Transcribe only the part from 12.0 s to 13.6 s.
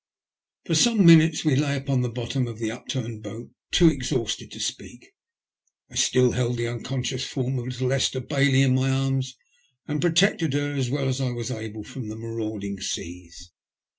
the marauding seas.